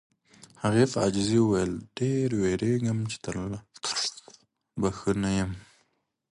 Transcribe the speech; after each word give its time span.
هغې 0.63 0.83
په 0.91 0.97
عاجزۍ 1.03 1.37
وویل: 1.41 1.73
ډېر 1.99 2.27
وېریږم 2.41 2.99
چې 3.11 3.17
لا 3.17 3.21
تر 3.23 3.33
اوسه 3.41 3.57
به 4.81 4.89
ښه 4.97 5.11
نه 5.23 5.31
یم. 5.37 5.51